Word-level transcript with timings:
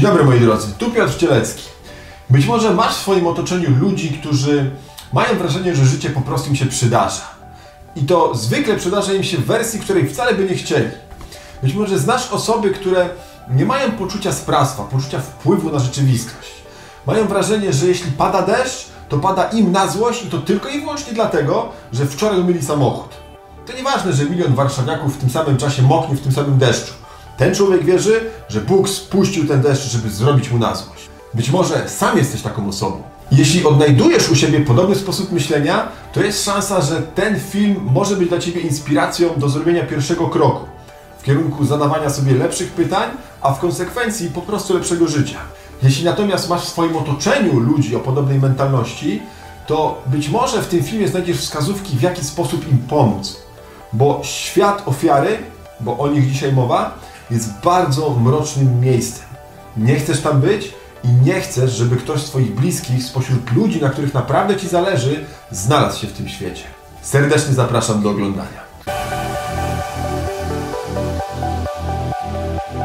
Dzień 0.00 0.08
dobry 0.08 0.24
moi 0.24 0.40
drodzy, 0.40 0.72
tu 0.78 0.90
Piotr 0.90 1.16
Cielecki. 1.16 1.62
Być 2.30 2.46
może 2.46 2.74
masz 2.74 2.94
w 2.94 3.00
swoim 3.00 3.26
otoczeniu 3.26 3.70
ludzi, 3.80 4.18
którzy 4.20 4.70
mają 5.12 5.38
wrażenie, 5.38 5.76
że 5.76 5.84
życie 5.84 6.10
po 6.10 6.20
prostu 6.20 6.48
im 6.48 6.56
się 6.56 6.66
przydarza. 6.66 7.22
I 7.96 8.02
to 8.02 8.34
zwykle 8.34 8.76
przydarza 8.76 9.12
im 9.12 9.24
się 9.24 9.36
w 9.36 9.46
wersji, 9.46 9.80
której 9.80 10.08
wcale 10.08 10.34
by 10.34 10.44
nie 10.44 10.54
chcieli. 10.54 10.88
Być 11.62 11.74
może 11.74 11.98
znasz 11.98 12.32
osoby, 12.32 12.70
które 12.70 13.08
nie 13.50 13.64
mają 13.64 13.92
poczucia 13.92 14.32
sprawstwa, 14.32 14.82
poczucia 14.82 15.18
wpływu 15.18 15.72
na 15.72 15.78
rzeczywistość. 15.78 16.50
Mają 17.06 17.28
wrażenie, 17.28 17.72
że 17.72 17.86
jeśli 17.86 18.12
pada 18.12 18.42
deszcz, 18.42 18.86
to 19.08 19.18
pada 19.18 19.44
im 19.44 19.72
na 19.72 19.88
złość 19.88 20.24
i 20.24 20.28
to 20.28 20.38
tylko 20.38 20.68
i 20.68 20.80
wyłącznie 20.80 21.12
dlatego, 21.12 21.68
że 21.92 22.06
wczoraj 22.06 22.40
umyli 22.40 22.62
samochód. 22.62 23.10
To 23.66 23.72
nieważne, 23.72 24.12
że 24.12 24.24
milion 24.24 24.54
warszawiaków 24.54 25.16
w 25.16 25.18
tym 25.18 25.30
samym 25.30 25.56
czasie 25.56 25.82
moknie 25.82 26.16
w 26.16 26.20
tym 26.20 26.32
samym 26.32 26.58
deszczu. 26.58 26.92
Ten 27.40 27.54
człowiek 27.54 27.84
wierzy, 27.84 28.20
że 28.48 28.60
Bóg 28.60 28.88
spuścił 28.88 29.48
ten 29.48 29.62
deszcz, 29.62 29.90
żeby 29.90 30.10
zrobić 30.10 30.50
mu 30.50 30.58
na 30.58 30.74
złość. 30.74 31.08
Być 31.34 31.50
może 31.50 31.88
sam 31.88 32.18
jesteś 32.18 32.42
taką 32.42 32.68
osobą. 32.68 33.02
Jeśli 33.32 33.64
odnajdujesz 33.64 34.30
u 34.30 34.36
siebie 34.36 34.60
podobny 34.60 34.94
sposób 34.96 35.32
myślenia, 35.32 35.88
to 36.12 36.22
jest 36.22 36.44
szansa, 36.44 36.80
że 36.80 37.02
ten 37.02 37.40
film 37.40 37.80
może 37.92 38.16
być 38.16 38.28
dla 38.28 38.38
Ciebie 38.38 38.60
inspiracją 38.60 39.28
do 39.36 39.48
zrobienia 39.48 39.86
pierwszego 39.86 40.28
kroku 40.28 40.66
w 41.18 41.22
kierunku 41.22 41.64
zadawania 41.64 42.10
sobie 42.10 42.34
lepszych 42.34 42.72
pytań, 42.72 43.10
a 43.40 43.52
w 43.52 43.60
konsekwencji 43.60 44.30
po 44.30 44.40
prostu 44.40 44.74
lepszego 44.74 45.08
życia. 45.08 45.38
Jeśli 45.82 46.04
natomiast 46.04 46.48
masz 46.48 46.64
w 46.64 46.68
swoim 46.68 46.96
otoczeniu 46.96 47.60
ludzi 47.60 47.96
o 47.96 48.00
podobnej 48.00 48.38
mentalności, 48.38 49.22
to 49.66 50.02
być 50.06 50.28
może 50.28 50.62
w 50.62 50.68
tym 50.68 50.82
filmie 50.82 51.08
znajdziesz 51.08 51.38
wskazówki, 51.38 51.96
w 51.96 52.02
jaki 52.02 52.24
sposób 52.24 52.72
im 52.72 52.78
pomóc. 52.78 53.36
Bo 53.92 54.20
świat 54.24 54.82
ofiary, 54.86 55.38
bo 55.80 55.98
o 55.98 56.08
nich 56.08 56.30
dzisiaj 56.30 56.52
mowa, 56.52 56.98
jest 57.30 57.50
bardzo 57.64 58.10
mrocznym 58.10 58.80
miejscem. 58.80 59.24
Nie 59.76 59.96
chcesz 59.96 60.20
tam 60.20 60.40
być 60.40 60.74
i 61.04 61.08
nie 61.08 61.40
chcesz, 61.40 61.72
żeby 61.72 61.96
ktoś 61.96 62.20
z 62.20 62.24
Twoich 62.24 62.54
bliskich, 62.54 63.02
spośród 63.02 63.52
ludzi, 63.52 63.80
na 63.80 63.88
których 63.88 64.14
naprawdę 64.14 64.56
Ci 64.56 64.68
zależy, 64.68 65.24
znalazł 65.50 66.00
się 66.00 66.06
w 66.06 66.12
tym 66.12 66.28
świecie. 66.28 66.64
Serdecznie 67.02 67.54
zapraszam 67.54 68.02
do 68.02 68.10
oglądania. 68.10 68.70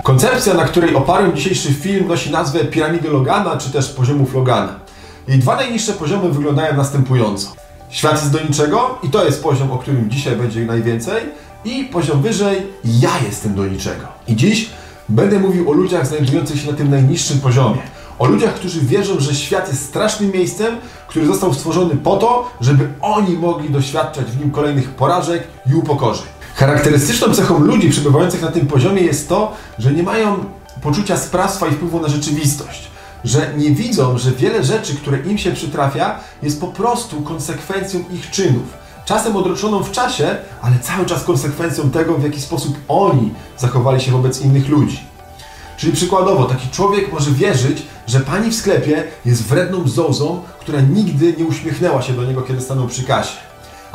Koncepcja, 0.03 0.53
na 0.53 0.65
której 0.65 0.95
oparłem 0.95 1.35
dzisiejszy 1.35 1.73
film, 1.73 2.07
nosi 2.07 2.31
nazwę 2.31 2.59
piramidy 2.59 3.09
Logana, 3.09 3.57
czy 3.57 3.71
też 3.71 3.89
poziomów 3.89 4.33
Logana. 4.33 4.79
Jej 5.27 5.39
dwa 5.39 5.55
najniższe 5.55 5.93
poziomy 5.93 6.29
wyglądają 6.29 6.77
następująco. 6.77 7.47
Świat 7.89 8.13
jest 8.13 8.31
do 8.31 8.41
niczego 8.41 8.99
i 9.03 9.09
to 9.09 9.25
jest 9.25 9.43
poziom, 9.43 9.71
o 9.71 9.77
którym 9.77 10.09
dzisiaj 10.09 10.35
będzie 10.35 10.65
najwięcej. 10.65 11.23
I 11.65 11.83
poziom 11.83 12.21
wyżej, 12.21 12.67
ja 12.83 13.11
jestem 13.27 13.55
do 13.55 13.67
niczego. 13.67 14.07
I 14.27 14.35
dziś 14.35 14.69
będę 15.09 15.39
mówił 15.39 15.69
o 15.69 15.73
ludziach 15.73 16.07
znajdujących 16.07 16.61
się 16.61 16.71
na 16.71 16.77
tym 16.77 16.89
najniższym 16.89 17.39
poziomie. 17.39 17.81
O 18.19 18.25
ludziach, 18.25 18.53
którzy 18.53 18.81
wierzą, 18.81 19.19
że 19.19 19.35
świat 19.35 19.67
jest 19.67 19.85
strasznym 19.85 20.31
miejscem, 20.31 20.75
który 21.07 21.25
został 21.25 21.53
stworzony 21.53 21.95
po 21.95 22.17
to, 22.17 22.49
żeby 22.61 22.89
oni 23.01 23.37
mogli 23.37 23.69
doświadczać 23.69 24.25
w 24.25 24.39
nim 24.39 24.51
kolejnych 24.51 24.89
porażek 24.89 25.47
i 25.71 25.75
upokorzeń. 25.75 26.25
Charakterystyczną 26.55 27.33
cechą 27.33 27.59
ludzi 27.59 27.89
przebywających 27.89 28.41
na 28.41 28.51
tym 28.51 28.67
poziomie 28.67 29.01
jest 29.01 29.29
to, 29.29 29.53
że 29.79 29.93
nie 29.93 30.03
mają 30.03 30.45
poczucia 30.81 31.17
sprawstwa 31.17 31.67
i 31.67 31.71
wpływu 31.71 32.01
na 32.01 32.07
rzeczywistość. 32.07 32.87
Że 33.23 33.53
nie 33.57 33.71
widzą, 33.71 34.17
że 34.17 34.31
wiele 34.31 34.63
rzeczy, 34.63 34.95
które 34.95 35.19
im 35.19 35.37
się 35.37 35.51
przytrafia, 35.51 36.19
jest 36.43 36.61
po 36.61 36.67
prostu 36.67 37.21
konsekwencją 37.21 38.03
ich 38.13 38.31
czynów. 38.31 38.84
Czasem 39.05 39.35
odroczoną 39.35 39.83
w 39.83 39.91
czasie, 39.91 40.37
ale 40.61 40.79
cały 40.79 41.05
czas 41.05 41.23
konsekwencją 41.23 41.91
tego, 41.91 42.15
w 42.15 42.23
jaki 42.23 42.41
sposób 42.41 42.77
oni 42.87 43.31
zachowali 43.57 44.01
się 44.01 44.11
wobec 44.11 44.41
innych 44.41 44.69
ludzi. 44.69 44.99
Czyli 45.77 45.93
przykładowo, 45.93 46.45
taki 46.45 46.69
człowiek 46.69 47.13
może 47.13 47.31
wierzyć, 47.31 47.83
że 48.07 48.19
pani 48.19 48.51
w 48.51 48.55
sklepie 48.55 49.03
jest 49.25 49.43
wredną 49.43 49.87
zozą, 49.87 50.41
która 50.59 50.81
nigdy 50.81 51.35
nie 51.37 51.45
uśmiechnęła 51.45 52.01
się 52.01 52.13
do 52.13 52.23
niego, 52.23 52.41
kiedy 52.41 52.61
stanął 52.61 52.87
przy 52.87 53.03
kasie 53.03 53.37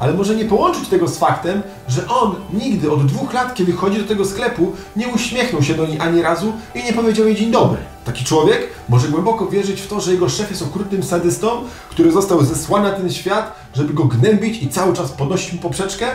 ale 0.01 0.15
może 0.15 0.37
nie 0.37 0.45
połączyć 0.45 0.89
tego 0.89 1.09
z 1.09 1.19
faktem, 1.19 1.63
że 1.89 2.09
on 2.09 2.35
nigdy 2.53 2.93
od 2.93 3.07
dwóch 3.07 3.33
lat, 3.33 3.55
kiedy 3.55 3.73
chodzi 3.73 3.99
do 3.99 4.09
tego 4.09 4.25
sklepu, 4.25 4.73
nie 4.97 5.09
uśmiechnął 5.09 5.63
się 5.63 5.75
do 5.75 5.87
niej 5.87 6.01
ani 6.01 6.23
razu 6.23 6.53
i 6.75 6.85
nie 6.85 6.93
powiedział 6.93 7.27
jej 7.27 7.37
dzień 7.37 7.51
dobry. 7.51 7.79
Taki 8.05 8.25
człowiek 8.25 8.67
może 8.89 9.09
głęboko 9.09 9.47
wierzyć 9.47 9.81
w 9.81 9.89
to, 9.89 10.01
że 10.01 10.13
jego 10.13 10.29
szef 10.29 10.51
jest 10.51 10.63
okrutnym 10.63 11.03
sadystą, 11.03 11.49
który 11.91 12.13
został 12.13 12.45
zesłany 12.45 12.91
na 12.91 12.97
ten 12.97 13.13
świat, 13.13 13.53
żeby 13.75 13.95
go 13.95 14.05
gnębić 14.05 14.63
i 14.63 14.69
cały 14.69 14.97
czas 14.97 15.13
podnosić 15.13 15.53
mu 15.53 15.59
poprzeczkę 15.59 16.07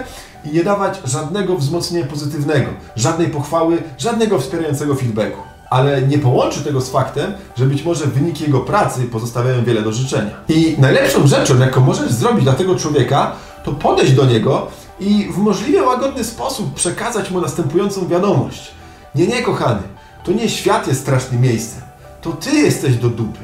i 0.45 0.53
nie 0.53 0.63
dawać 0.63 0.99
żadnego 1.05 1.55
wzmocnienia 1.55 2.05
pozytywnego, 2.05 2.69
żadnej 2.95 3.27
pochwały, 3.27 3.83
żadnego 3.97 4.39
wspierającego 4.39 4.95
feedbacku 4.95 5.41
ale 5.69 6.01
nie 6.01 6.17
połączy 6.17 6.63
tego 6.63 6.81
z 6.81 6.89
faktem, 6.89 7.33
że 7.57 7.65
być 7.65 7.83
może 7.83 8.05
wyniki 8.05 8.43
jego 8.43 8.59
pracy 8.59 9.03
pozostawiają 9.03 9.63
wiele 9.63 9.81
do 9.81 9.91
życzenia. 9.91 10.31
I 10.49 10.75
najlepszą 10.79 11.27
rzeczą, 11.27 11.59
jaką 11.59 11.81
możesz 11.81 12.11
zrobić 12.11 12.43
dla 12.43 12.53
tego 12.53 12.75
człowieka, 12.75 13.31
to 13.63 13.71
podejść 13.71 14.11
do 14.11 14.25
niego 14.25 14.67
i 14.99 15.29
w 15.33 15.37
możliwie 15.37 15.83
łagodny 15.83 16.23
sposób 16.23 16.73
przekazać 16.73 17.31
mu 17.31 17.41
następującą 17.41 18.07
wiadomość. 18.07 18.71
Nie, 19.15 19.27
nie, 19.27 19.41
kochany, 19.41 19.81
to 20.25 20.31
nie 20.31 20.49
świat 20.49 20.87
jest 20.87 21.01
strasznym 21.01 21.41
miejscem, 21.41 21.81
to 22.21 22.31
ty 22.31 22.51
jesteś 22.51 22.95
do 22.95 23.09
dupy. 23.09 23.39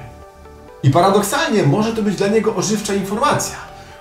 I 0.84 0.90
paradoksalnie 0.90 1.64
może 1.64 1.94
to 1.94 2.02
być 2.02 2.16
dla 2.16 2.28
niego 2.28 2.56
ożywcza 2.56 2.94
informacja. 2.94 3.56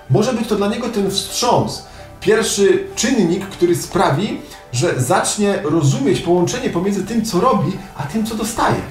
Może 0.09 0.33
być 0.33 0.47
to 0.47 0.55
dla 0.55 0.67
niego 0.67 0.89
ten 0.89 1.11
wstrząs, 1.11 1.85
pierwszy 2.19 2.87
czynnik, 2.95 3.45
który 3.45 3.75
sprawi, 3.75 4.41
że 4.71 5.01
zacznie 5.01 5.59
rozumieć 5.63 6.19
połączenie 6.19 6.69
pomiędzy 6.69 7.03
tym, 7.03 7.25
co 7.25 7.41
robi, 7.41 7.71
a 7.97 8.03
tym, 8.03 8.25
co 8.25 8.35
dostaje. 8.35 8.81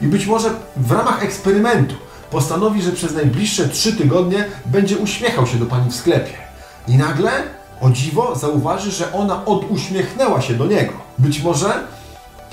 I 0.00 0.06
być 0.06 0.26
może 0.26 0.50
w 0.76 0.92
ramach 0.92 1.24
eksperymentu 1.24 1.94
postanowi, 2.30 2.82
że 2.82 2.92
przez 2.92 3.14
najbliższe 3.14 3.68
trzy 3.68 3.92
tygodnie 3.92 4.44
będzie 4.66 4.98
uśmiechał 4.98 5.46
się 5.46 5.58
do 5.58 5.66
pani 5.66 5.90
w 5.90 5.94
sklepie. 5.94 6.32
I 6.88 6.96
nagle, 6.96 7.30
o 7.80 7.90
dziwo, 7.90 8.36
zauważy, 8.36 8.90
że 8.90 9.12
ona 9.12 9.44
oduśmiechnęła 9.44 10.40
się 10.40 10.54
do 10.54 10.66
niego. 10.66 10.92
Być 11.18 11.42
może 11.42 11.95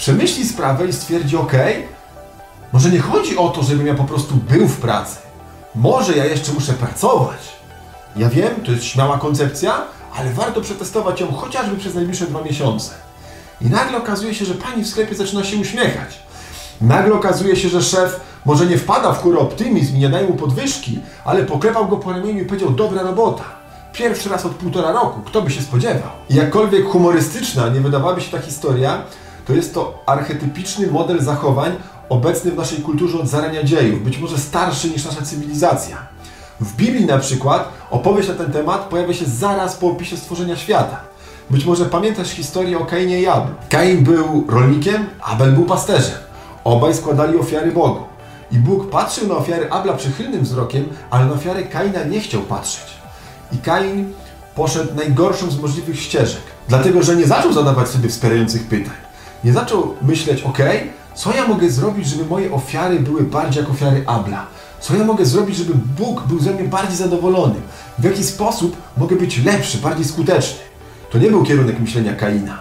przemyśli 0.03 0.47
sprawę 0.47 0.87
i 0.87 0.93
stwierdzi, 0.93 1.37
ok, 1.37 1.53
może 2.73 2.89
nie 2.89 2.99
chodzi 2.99 3.37
o 3.37 3.49
to, 3.49 3.63
żebym 3.63 3.87
ja 3.87 3.95
po 3.95 4.03
prostu 4.03 4.35
był 4.35 4.67
w 4.67 4.77
pracy. 4.77 5.17
Może 5.75 6.17
ja 6.17 6.25
jeszcze 6.25 6.51
muszę 6.53 6.73
pracować. 6.73 7.39
Ja 8.15 8.29
wiem, 8.29 8.55
to 8.65 8.71
jest 8.71 8.83
śmiała 8.83 9.17
koncepcja, 9.17 9.81
ale 10.15 10.33
warto 10.33 10.61
przetestować 10.61 11.21
ją 11.21 11.31
chociażby 11.31 11.77
przez 11.77 11.95
najbliższe 11.95 12.25
dwa 12.25 12.41
miesiące. 12.41 12.91
I 13.61 13.65
nagle 13.65 13.97
okazuje 13.97 14.33
się, 14.33 14.45
że 14.45 14.53
pani 14.53 14.83
w 14.83 14.87
sklepie 14.87 15.15
zaczyna 15.15 15.43
się 15.43 15.57
uśmiechać. 15.57 16.19
Nagle 16.81 17.13
okazuje 17.13 17.55
się, 17.55 17.69
że 17.69 17.83
szef 17.83 18.19
może 18.45 18.65
nie 18.65 18.77
wpada 18.77 19.13
w 19.13 19.21
kurę 19.21 19.39
optymizm 19.39 19.95
i 19.95 19.99
nie 19.99 20.09
daje 20.09 20.27
mu 20.27 20.33
podwyżki, 20.33 20.99
ale 21.25 21.43
poklepał 21.43 21.87
go 21.87 21.97
po 21.97 22.11
ramieniu 22.11 22.41
i 22.41 22.45
powiedział 22.45 22.69
dobra 22.69 23.01
robota. 23.01 23.43
Pierwszy 23.93 24.29
raz 24.29 24.45
od 24.45 24.51
półtora 24.51 24.91
roku, 24.91 25.21
kto 25.25 25.41
by 25.41 25.51
się 25.51 25.61
spodziewał? 25.61 26.09
I 26.29 26.35
jakkolwiek 26.35 26.85
humorystyczna 26.85 27.69
nie 27.69 27.81
wydawałaby 27.81 28.21
się 28.21 28.31
ta 28.31 28.41
historia, 28.41 29.03
to 29.45 29.53
jest 29.53 29.73
to 29.73 30.03
archetypiczny 30.05 30.87
model 30.87 31.21
zachowań 31.21 31.71
obecny 32.09 32.51
w 32.51 32.57
naszej 32.57 32.77
kulturze 32.77 33.19
od 33.19 33.27
zarania 33.27 33.63
dziejów, 33.63 34.03
być 34.03 34.17
może 34.17 34.37
starszy 34.37 34.89
niż 34.89 35.05
nasza 35.05 35.21
cywilizacja. 35.21 35.97
W 36.61 36.75
Biblii 36.75 37.05
na 37.05 37.17
przykład 37.17 37.69
opowieść 37.91 38.29
na 38.29 38.35
ten 38.35 38.51
temat 38.51 38.81
pojawia 38.81 39.13
się 39.13 39.25
zaraz 39.25 39.75
po 39.75 39.87
opisie 39.87 40.17
stworzenia 40.17 40.55
świata. 40.55 40.99
Być 41.49 41.65
może 41.65 41.85
pamiętasz 41.85 42.29
historię 42.29 42.79
o 42.79 42.85
Kainie 42.85 43.21
i 43.21 43.27
Ablu. 43.27 43.55
Kain 43.69 44.03
był 44.03 44.45
rolnikiem, 44.49 45.05
Abel 45.21 45.51
był 45.51 45.65
pasterzem. 45.65 46.17
Obaj 46.63 46.93
składali 46.93 47.37
ofiary 47.37 47.71
Bogu. 47.71 48.03
I 48.51 48.57
Bóg 48.57 48.89
patrzył 48.89 49.27
na 49.27 49.35
ofiary 49.35 49.71
Abla 49.71 49.93
przychylnym 49.93 50.43
wzrokiem, 50.43 50.85
ale 51.09 51.25
na 51.25 51.33
ofiary 51.33 51.65
Kaina 51.65 52.03
nie 52.03 52.19
chciał 52.19 52.41
patrzeć. 52.41 52.85
I 53.51 53.57
Kain 53.57 54.13
poszedł 54.55 54.95
najgorszą 54.95 55.51
z 55.51 55.59
możliwych 55.59 55.99
ścieżek, 55.99 56.41
dlatego 56.69 57.03
że 57.03 57.15
nie 57.15 57.27
zaczął 57.27 57.53
zadawać 57.53 57.87
sobie 57.87 58.09
wspierających 58.09 58.67
pytań. 58.67 58.95
Nie 59.43 59.53
zaczął 59.53 59.95
myśleć, 60.01 60.43
ok, 60.43 60.57
co 61.15 61.35
ja 61.35 61.47
mogę 61.47 61.69
zrobić, 61.69 62.07
żeby 62.07 62.25
moje 62.25 62.51
ofiary 62.51 62.99
były 62.99 63.23
bardziej 63.23 63.61
jak 63.63 63.71
ofiary 63.71 64.03
Abla? 64.07 64.45
Co 64.79 64.95
ja 64.95 65.03
mogę 65.03 65.25
zrobić, 65.25 65.55
żeby 65.57 65.73
Bóg 65.97 66.23
był 66.27 66.39
ze 66.39 66.53
mnie 66.53 66.63
bardziej 66.63 66.97
zadowolony? 66.97 67.55
W 67.99 68.03
jaki 68.03 68.23
sposób 68.23 68.77
mogę 68.97 69.15
być 69.15 69.43
lepszy, 69.45 69.77
bardziej 69.77 70.05
skuteczny? 70.05 70.59
To 71.11 71.17
nie 71.17 71.29
był 71.29 71.43
kierunek 71.43 71.79
myślenia 71.79 72.15
Kaina. 72.15 72.59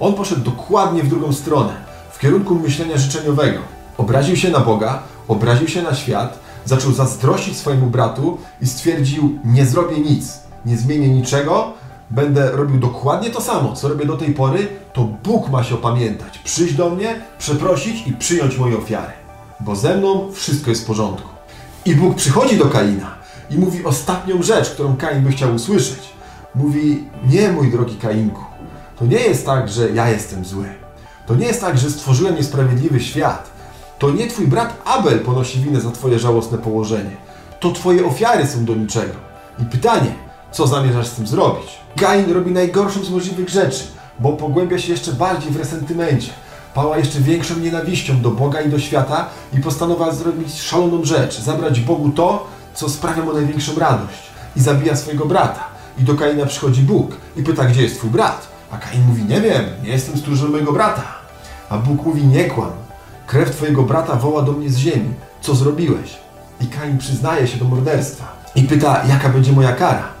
On 0.00 0.14
poszedł 0.14 0.40
dokładnie 0.40 1.02
w 1.02 1.08
drugą 1.08 1.32
stronę, 1.32 1.72
w 2.12 2.18
kierunku 2.18 2.54
myślenia 2.54 2.96
życzeniowego. 2.96 3.58
Obraził 3.98 4.36
się 4.36 4.50
na 4.50 4.60
Boga, 4.60 5.02
obraził 5.28 5.68
się 5.68 5.82
na 5.82 5.94
świat, 5.94 6.38
zaczął 6.64 6.92
zazdrościć 6.92 7.56
swojemu 7.56 7.86
bratu 7.86 8.38
i 8.60 8.66
stwierdził: 8.66 9.38
Nie 9.44 9.66
zrobię 9.66 9.98
nic, 9.98 10.38
nie 10.66 10.76
zmienię 10.76 11.08
niczego, 11.08 11.72
będę 12.10 12.50
robił 12.50 12.80
dokładnie 12.80 13.30
to 13.30 13.40
samo, 13.40 13.72
co 13.72 13.88
robię 13.88 14.06
do 14.06 14.16
tej 14.16 14.34
pory, 14.34 14.68
to 14.92 15.04
Bóg 15.04 15.50
ma 15.50 15.64
się 15.64 15.74
opamiętać, 15.74 16.38
przyjść 16.38 16.74
do 16.74 16.90
mnie, 16.90 17.20
przeprosić 17.38 18.06
i 18.06 18.12
przyjąć 18.12 18.58
moje 18.58 18.78
ofiary, 18.78 19.12
bo 19.60 19.76
ze 19.76 19.96
mną 19.96 20.32
wszystko 20.32 20.70
jest 20.70 20.82
w 20.82 20.86
porządku. 20.86 21.28
I 21.84 21.94
Bóg 21.94 22.14
przychodzi 22.14 22.58
do 22.58 22.64
Kaina 22.64 23.14
i 23.50 23.58
mówi 23.58 23.84
ostatnią 23.84 24.42
rzecz, 24.42 24.70
którą 24.70 24.96
Kain 24.96 25.24
by 25.24 25.32
chciał 25.32 25.54
usłyszeć. 25.54 26.14
Mówi: 26.54 27.04
Nie, 27.26 27.52
mój 27.52 27.70
drogi 27.70 27.96
Kainku, 27.96 28.44
to 28.98 29.06
nie 29.06 29.18
jest 29.18 29.46
tak, 29.46 29.68
że 29.68 29.90
ja 29.90 30.08
jestem 30.08 30.44
zły. 30.44 30.64
To 31.26 31.34
nie 31.34 31.46
jest 31.46 31.60
tak, 31.60 31.78
że 31.78 31.90
stworzyłem 31.90 32.36
niesprawiedliwy 32.36 33.00
świat 33.00 33.50
To 33.98 34.10
nie 34.10 34.28
twój 34.28 34.46
brat 34.46 34.82
Abel 34.84 35.20
ponosi 35.20 35.60
winę 35.60 35.80
za 35.80 35.90
twoje 35.90 36.18
żałosne 36.18 36.58
położenie. 36.58 37.16
To 37.60 37.72
twoje 37.72 38.06
ofiary 38.06 38.46
są 38.46 38.64
do 38.64 38.74
niczego. 38.74 39.14
I 39.58 39.64
pytanie, 39.64 40.14
co 40.54 40.66
zamierzasz 40.66 41.06
z 41.06 41.12
tym 41.12 41.26
zrobić? 41.26 41.66
Kain 41.96 42.32
robi 42.32 42.52
najgorszą 42.52 43.04
z 43.04 43.10
możliwych 43.10 43.48
rzeczy, 43.48 43.84
bo 44.18 44.32
pogłębia 44.32 44.78
się 44.78 44.92
jeszcze 44.92 45.12
bardziej 45.12 45.50
w 45.50 45.56
resentymencie. 45.56 46.32
Pała 46.74 46.98
jeszcze 46.98 47.20
większą 47.20 47.58
nienawiścią 47.58 48.20
do 48.20 48.30
Boga 48.30 48.60
i 48.60 48.68
do 48.68 48.78
świata 48.78 49.26
i 49.52 49.60
postanowiła 49.60 50.12
zrobić 50.12 50.60
szaloną 50.60 51.04
rzecz, 51.04 51.40
zabrać 51.40 51.80
Bogu 51.80 52.10
to, 52.10 52.46
co 52.74 52.88
sprawia 52.88 53.22
mu 53.22 53.32
największą 53.32 53.78
radość. 53.78 54.22
I 54.56 54.60
zabija 54.60 54.96
swojego 54.96 55.26
brata. 55.26 55.64
I 55.98 56.02
do 56.02 56.14
Kaina 56.14 56.46
przychodzi 56.46 56.82
Bóg 56.82 57.16
i 57.36 57.42
pyta, 57.42 57.64
gdzie 57.64 57.82
jest 57.82 57.98
twój 57.98 58.10
brat? 58.10 58.48
A 58.70 58.78
Kain 58.78 59.02
mówi, 59.06 59.24
nie 59.24 59.40
wiem, 59.40 59.64
nie 59.82 59.90
jestem 59.90 60.18
stróżem 60.18 60.50
mojego 60.50 60.72
brata. 60.72 61.02
A 61.70 61.78
Bóg 61.78 62.06
mówi, 62.06 62.26
nie 62.26 62.44
kłam. 62.44 62.72
Krew 63.26 63.50
twojego 63.50 63.82
brata 63.82 64.16
woła 64.16 64.42
do 64.42 64.52
mnie 64.52 64.70
z 64.70 64.76
ziemi. 64.76 65.14
Co 65.40 65.54
zrobiłeś? 65.54 66.18
I 66.60 66.66
Kain 66.66 66.98
przyznaje 66.98 67.46
się 67.46 67.58
do 67.58 67.64
morderstwa. 67.64 68.24
I 68.54 68.62
pyta, 68.62 69.02
jaka 69.08 69.28
będzie 69.28 69.52
moja 69.52 69.72
kara? 69.72 70.13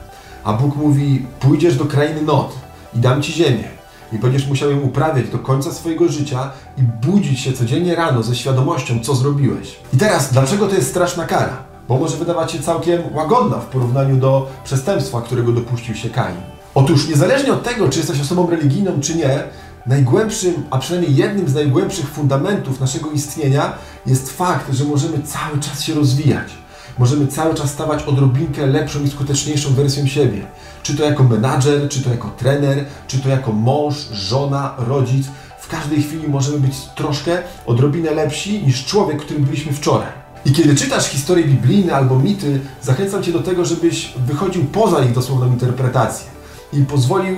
A 0.44 0.52
Bóg 0.52 0.76
mówi, 0.76 1.26
pójdziesz 1.40 1.76
do 1.76 1.84
krainy 1.84 2.22
Nod 2.22 2.54
i 2.94 2.98
dam 2.98 3.22
ci 3.22 3.32
ziemię. 3.32 3.64
I 4.12 4.18
będziesz 4.18 4.48
musiał 4.48 4.70
ją 4.70 4.80
uprawiać 4.80 5.28
do 5.28 5.38
końca 5.38 5.72
swojego 5.72 6.08
życia 6.08 6.50
i 6.78 6.82
budzić 6.82 7.40
się 7.40 7.52
codziennie 7.52 7.94
rano 7.94 8.22
ze 8.22 8.36
świadomością, 8.36 9.00
co 9.02 9.14
zrobiłeś. 9.14 9.76
I 9.92 9.96
teraz, 9.96 10.32
dlaczego 10.32 10.68
to 10.68 10.74
jest 10.74 10.90
straszna 10.90 11.24
kara? 11.24 11.56
Bo 11.88 11.98
może 11.98 12.16
wydawać 12.16 12.52
się 12.52 12.58
całkiem 12.58 13.02
łagodna 13.14 13.56
w 13.56 13.66
porównaniu 13.66 14.16
do 14.16 14.50
przestępstwa, 14.64 15.22
którego 15.22 15.52
dopuścił 15.52 15.94
się 15.94 16.10
Kain. 16.10 16.36
Otóż, 16.74 17.08
niezależnie 17.08 17.52
od 17.52 17.62
tego, 17.62 17.88
czy 17.88 17.98
jesteś 17.98 18.20
osobą 18.20 18.50
religijną, 18.50 19.00
czy 19.00 19.14
nie, 19.14 19.42
najgłębszym, 19.86 20.54
a 20.70 20.78
przynajmniej 20.78 21.16
jednym 21.16 21.48
z 21.48 21.54
najgłębszych 21.54 22.08
fundamentów 22.08 22.80
naszego 22.80 23.10
istnienia 23.10 23.72
jest 24.06 24.30
fakt, 24.30 24.72
że 24.72 24.84
możemy 24.84 25.22
cały 25.22 25.60
czas 25.60 25.82
się 25.82 25.94
rozwijać. 25.94 26.63
Możemy 26.98 27.26
cały 27.26 27.54
czas 27.54 27.70
stawać 27.70 28.02
odrobinkę 28.02 28.66
lepszą 28.66 29.02
i 29.02 29.10
skuteczniejszą 29.10 29.74
wersją 29.74 30.06
siebie. 30.06 30.46
Czy 30.82 30.96
to 30.96 31.04
jako 31.04 31.24
menadżer, 31.24 31.88
czy 31.88 32.02
to 32.02 32.10
jako 32.10 32.28
trener, 32.28 32.84
czy 33.06 33.18
to 33.18 33.28
jako 33.28 33.52
mąż, 33.52 33.94
żona, 34.12 34.74
rodzic. 34.78 35.26
W 35.60 35.68
każdej 35.68 36.02
chwili 36.02 36.28
możemy 36.28 36.58
być 36.58 36.74
troszkę, 36.96 37.42
odrobinę 37.66 38.10
lepsi 38.10 38.62
niż 38.66 38.84
człowiek, 38.84 39.22
którym 39.22 39.44
byliśmy 39.44 39.72
wczoraj. 39.72 40.12
I 40.44 40.52
kiedy 40.52 40.74
czytasz 40.74 41.08
historie 41.08 41.44
biblijne 41.44 41.92
albo 41.92 42.18
mity, 42.18 42.60
zachęcam 42.82 43.22
Cię 43.22 43.32
do 43.32 43.42
tego, 43.42 43.64
żebyś 43.64 44.12
wychodził 44.26 44.64
poza 44.64 45.04
ich 45.04 45.12
dosłowną 45.12 45.46
interpretację 45.46 46.26
i 46.72 46.82
pozwolił 46.82 47.36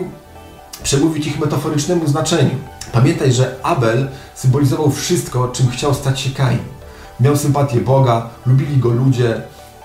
przemówić 0.83 1.27
ich 1.27 1.41
metaforycznemu 1.41 2.07
znaczeniu. 2.07 2.55
Pamiętaj, 2.93 3.33
że 3.33 3.57
Abel 3.63 4.09
symbolizował 4.35 4.91
wszystko, 4.91 5.49
czym 5.49 5.69
chciał 5.69 5.95
stać 5.95 6.21
się 6.21 6.31
Kain. 6.31 6.76
Miał 7.21 7.37
sympatię 7.37 7.81
Boga, 7.81 8.29
lubili 8.47 8.77
go 8.77 8.89
ludzie, 8.89 9.43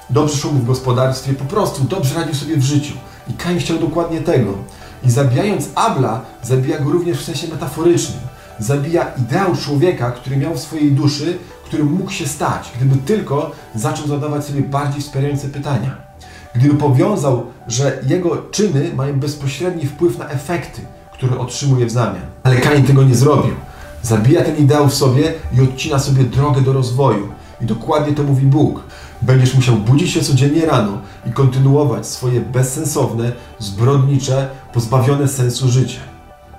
dobrze 0.10 0.38
szło 0.38 0.52
mu 0.52 0.60
w 0.60 0.66
gospodarstwie, 0.66 1.34
po 1.34 1.46
prostu 1.46 1.84
dobrze 1.84 2.16
radził 2.16 2.36
sobie 2.36 2.58
w 2.58 2.64
życiu. 2.64 2.94
I 3.28 3.34
Kain 3.34 3.60
chciał 3.60 3.80
dokładnie 3.80 4.22
tego. 4.22 4.54
I 5.04 5.12
zabijając 5.12 5.70
Abla, 5.76 6.22
zabija 6.44 6.80
go 6.80 6.92
również 6.92 7.18
w 7.18 7.26
sensie 7.26 7.48
metaforycznym. 7.48 8.20
Zabija 8.60 9.06
ideał 9.18 9.56
człowieka, 9.56 10.12
który 10.12 10.38
miał 10.38 10.56
w 10.56 10.60
swojej 10.60 10.92
duszy, 10.92 11.38
którym 11.66 11.92
mógł 11.92 12.12
się 12.12 12.28
stać, 12.28 12.72
gdyby 12.76 12.96
tylko 12.96 13.52
zaczął 13.76 14.08
zadawać 14.08 14.46
sobie 14.46 14.62
bardziej 14.62 15.02
wspierające 15.02 15.48
pytania. 15.48 15.96
Gdyby 16.56 16.74
powiązał, 16.74 17.46
że 17.68 18.00
jego 18.08 18.38
czyny 18.38 18.92
mają 18.96 19.20
bezpośredni 19.20 19.86
wpływ 19.86 20.18
na 20.18 20.30
efekty, 20.30 20.82
które 21.14 21.40
otrzymuje 21.40 21.86
w 21.86 21.92
zamian. 21.92 22.26
Ale 22.44 22.56
Kain 22.56 22.84
tego 22.84 23.04
nie 23.04 23.16
zrobił. 23.16 23.54
Zabija 24.04 24.44
ten 24.44 24.58
ideał 24.58 24.90
w 24.90 24.94
sobie 24.94 25.34
i 25.58 25.62
odcina 25.62 26.00
sobie 26.00 26.24
drogę 26.24 26.62
do 26.62 26.74
rozwoju. 26.74 27.28
I 27.62 27.66
dokładnie 27.66 28.14
to 28.14 28.24
mówi 28.24 28.46
Bóg. 28.46 28.84
Będziesz 29.22 29.56
musiał 29.56 29.76
budzić 29.76 30.12
się 30.12 30.22
codziennie 30.22 30.66
rano 30.66 30.98
i 31.26 31.32
kontynuować 31.32 32.08
swoje 32.08 32.42
bezsensowne, 32.42 33.32
zbrodnicze, 33.60 34.50
pozbawione 34.74 35.28
sensu 35.28 35.70
życie. 35.70 36.00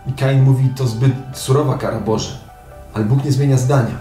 I 0.07 0.13
Kain 0.13 0.43
mówi, 0.43 0.69
to 0.77 0.87
zbyt 0.87 1.13
surowa 1.33 1.79
kara 1.79 2.01
Boże. 2.01 2.39
Ale 2.95 3.05
Bóg 3.05 3.25
nie 3.25 3.33
zmienia 3.33 3.57
zdania. 3.57 3.95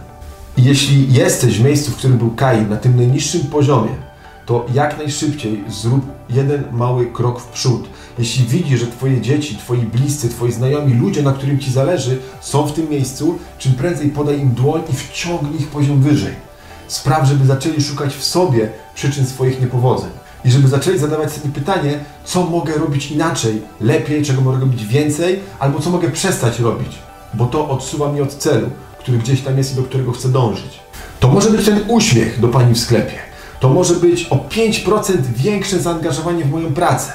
I 0.58 0.64
jeśli 0.64 1.14
jesteś 1.14 1.60
w 1.60 1.64
miejscu, 1.64 1.92
w 1.92 1.96
którym 1.96 2.18
był 2.18 2.32
Kain, 2.32 2.70
na 2.70 2.78
tym 2.78 2.96
najniższym 2.98 3.42
poziomie, 3.42 4.11
to 4.52 4.66
jak 4.74 4.98
najszybciej 4.98 5.64
zrób 5.70 6.06
jeden 6.30 6.64
mały 6.72 7.06
krok 7.06 7.42
w 7.42 7.48
przód. 7.48 7.90
Jeśli 8.20 8.46
widzisz, 8.46 8.80
że 8.80 8.88
Twoje 8.88 9.22
dzieci, 9.22 9.58
Twoi 9.58 9.80
bliscy, 9.80 10.30
Twoi 10.30 10.52
znajomi, 10.52 10.94
ludzie, 10.94 11.24
na 11.24 11.34
którym 11.34 11.60
Ci 11.60 11.72
zależy, 11.72 12.20
są 12.42 12.68
w 12.68 12.74
tym 12.74 12.90
miejscu, 12.90 13.40
czym 13.58 13.74
prędzej 13.74 14.10
podaj 14.10 14.40
im 14.40 14.50
dłoń 14.50 14.82
i 14.90 14.94
wciągnij 14.94 15.62
ich 15.62 15.68
poziom 15.68 16.02
wyżej. 16.02 16.34
Spraw, 16.88 17.28
żeby 17.28 17.46
zaczęli 17.46 17.82
szukać 17.82 18.14
w 18.14 18.24
sobie 18.24 18.70
przyczyn 18.96 19.26
swoich 19.26 19.62
niepowodzeń. 19.62 20.10
I 20.46 20.52
żeby 20.52 20.68
zaczęli 20.68 20.98
zadawać 20.98 21.32
sobie 21.32 21.54
pytanie, 21.54 22.00
co 22.26 22.44
mogę 22.44 22.74
robić 22.74 23.12
inaczej, 23.12 23.62
lepiej, 23.82 24.26
czego 24.26 24.42
mogę 24.42 24.60
robić 24.60 24.86
więcej, 24.86 25.40
albo 25.60 25.80
co 25.80 25.90
mogę 25.90 26.10
przestać 26.10 26.60
robić, 26.60 27.00
bo 27.34 27.46
to 27.46 27.70
odsuwa 27.70 28.12
mnie 28.12 28.24
od 28.24 28.34
celu, 28.34 28.70
który 29.00 29.18
gdzieś 29.18 29.42
tam 29.42 29.58
jest 29.58 29.74
i 29.74 29.76
do 29.76 29.84
którego 29.84 30.12
chcę 30.12 30.30
dążyć. 30.30 30.80
To 31.20 31.28
może 31.28 31.50
być 31.50 31.66
ten 31.66 31.80
uśmiech 31.88 32.40
do 32.40 32.48
pani 32.48 32.74
w 32.74 32.80
sklepie. 32.80 33.31
To 33.62 33.70
może 33.70 33.94
być 33.94 34.28
o 34.30 34.36
5% 34.36 35.18
większe 35.36 35.80
zaangażowanie 35.80 36.46
w 36.46 36.52
moją 36.52 36.74
pracę. 36.74 37.12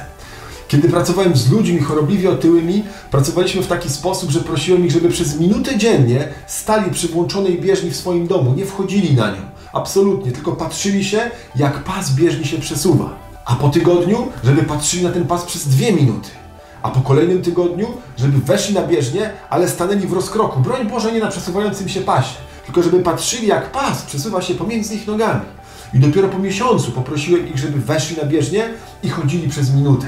Kiedy 0.69 0.89
pracowałem 0.89 1.37
z 1.37 1.51
ludźmi 1.51 1.79
chorobliwie 1.79 2.31
otyłymi, 2.31 2.85
pracowaliśmy 3.11 3.63
w 3.63 3.67
taki 3.67 3.91
sposób, 3.91 4.31
że 4.31 4.41
prosiłem 4.41 4.87
ich, 4.87 4.93
żeby 4.93 5.09
przez 5.09 5.41
minutę 5.41 5.79
dziennie 5.79 6.29
stali 6.47 6.91
przy 6.91 7.09
włączonej 7.09 7.61
bieżni 7.61 7.91
w 7.91 7.97
swoim 7.97 8.27
domu, 8.27 8.55
nie 8.57 8.67
wchodzili 8.67 9.17
na 9.17 9.31
nią. 9.31 9.41
Absolutnie, 9.73 10.33
tylko 10.33 10.53
patrzyli 10.53 11.05
się, 11.05 11.31
jak 11.57 11.85
pas 11.85 12.13
bieżni 12.13 12.45
się 12.45 12.59
przesuwa. 12.59 13.17
A 13.45 13.55
po 13.55 13.69
tygodniu, 13.69 14.29
żeby 14.45 14.63
patrzyli 14.63 15.03
na 15.03 15.11
ten 15.11 15.27
pas 15.27 15.45
przez 15.45 15.69
dwie 15.69 15.93
minuty. 15.93 16.29
A 16.83 16.91
po 16.91 17.01
kolejnym 17.01 17.43
tygodniu, 17.43 17.87
żeby 18.17 18.39
weszli 18.39 18.75
na 18.75 18.83
bieżnię, 18.83 19.31
ale 19.51 19.69
stanęli 19.69 20.07
w 20.07 20.13
rozkroku. 20.13 20.61
Broń 20.61 20.89
Boże, 20.89 21.13
nie 21.13 21.21
na 21.21 21.29
przesuwającym 21.29 21.89
się 21.89 22.01
pasie, 22.01 22.35
tylko 22.65 22.83
żeby 22.83 23.01
patrzyli, 23.01 23.47
jak 23.47 23.71
pas 23.73 24.03
przesuwa 24.03 24.43
się 24.43 24.55
pomiędzy 24.55 24.95
ich 24.95 25.07
nogami. 25.07 25.41
I 25.95 25.99
dopiero 25.99 26.29
po 26.29 26.39
miesiącu 26.39 26.93
poprosiłem 26.93 27.49
ich, 27.49 27.59
żeby 27.59 27.81
weszli 27.81 28.17
na 28.17 28.25
bieżnię 28.25 28.69
i 29.03 29.09
chodzili 29.09 29.49
przez 29.49 29.75
minutę. 29.75 30.07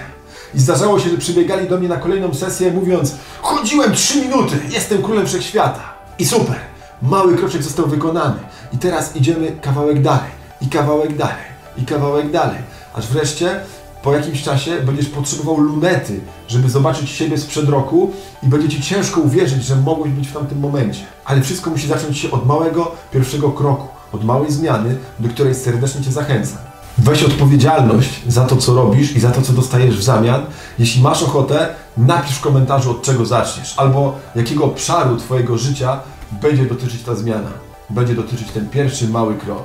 I 0.54 0.60
zdarzało 0.60 1.00
się, 1.00 1.10
że 1.10 1.16
przybiegali 1.16 1.68
do 1.68 1.78
mnie 1.78 1.88
na 1.88 1.96
kolejną 1.96 2.34
sesję, 2.34 2.72
mówiąc: 2.72 3.14
Chodziłem 3.42 3.92
trzy 3.92 4.20
minuty, 4.20 4.56
jestem 4.70 5.02
królem 5.02 5.26
wszechświata. 5.26 5.80
I 6.18 6.26
super, 6.26 6.56
mały 7.02 7.36
kroczek 7.36 7.62
został 7.62 7.86
wykonany. 7.86 8.40
I 8.72 8.78
teraz 8.78 9.16
idziemy 9.16 9.52
kawałek 9.62 10.02
dalej, 10.02 10.30
i 10.60 10.66
kawałek 10.66 11.16
dalej, 11.16 11.44
i 11.76 11.84
kawałek 11.84 12.30
dalej. 12.30 12.58
Aż 12.94 13.06
wreszcie 13.06 13.60
po 14.02 14.12
jakimś 14.12 14.42
czasie 14.42 14.82
będziesz 14.82 15.08
potrzebował 15.08 15.58
lunety, 15.58 16.20
żeby 16.48 16.70
zobaczyć 16.70 17.10
siebie 17.10 17.38
sprzed 17.38 17.68
roku 17.68 18.12
i 18.42 18.46
będzie 18.46 18.68
ci 18.68 18.82
ciężko 18.82 19.20
uwierzyć, 19.20 19.64
że 19.64 19.76
mogłeś 19.76 20.12
być 20.12 20.28
w 20.28 20.32
tamtym 20.32 20.60
momencie. 20.60 21.00
Ale 21.24 21.42
wszystko 21.42 21.70
musi 21.70 21.88
zacząć 21.88 22.18
się 22.18 22.30
od 22.30 22.46
małego, 22.46 22.92
pierwszego 23.12 23.50
kroku, 23.50 23.88
od 24.12 24.24
małej 24.24 24.52
zmiany, 24.52 24.96
do 25.18 25.28
której 25.28 25.54
serdecznie 25.54 26.04
Cię 26.04 26.12
zachęcam. 26.12 26.58
Weź 26.98 27.22
odpowiedzialność 27.22 28.22
za 28.26 28.44
to, 28.44 28.56
co 28.56 28.74
robisz 28.74 29.16
i 29.16 29.20
za 29.20 29.30
to, 29.30 29.42
co 29.42 29.52
dostajesz 29.52 29.98
w 29.98 30.02
zamian. 30.02 30.42
Jeśli 30.78 31.02
masz 31.02 31.22
ochotę, 31.22 31.68
napisz 31.96 32.36
w 32.36 32.40
komentarzu, 32.40 32.90
od 32.90 33.02
czego 33.02 33.26
zaczniesz, 33.26 33.74
albo 33.76 34.18
jakiego 34.34 34.64
obszaru 34.64 35.16
Twojego 35.16 35.58
życia 35.58 36.00
będzie 36.42 36.66
dotyczyć 36.66 37.02
ta 37.02 37.14
zmiana. 37.14 37.50
Będzie 37.90 38.14
dotyczyć 38.14 38.50
ten 38.50 38.68
pierwszy 38.68 39.08
mały 39.08 39.34
krok. 39.34 39.64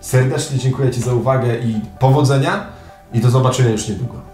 Serdecznie 0.00 0.58
dziękuję 0.58 0.90
Ci 0.90 1.00
za 1.00 1.14
uwagę 1.14 1.58
i 1.58 1.80
powodzenia 1.98 2.66
i 3.12 3.20
do 3.20 3.30
zobaczenia 3.30 3.70
już 3.70 3.88
niedługo. 3.88 4.31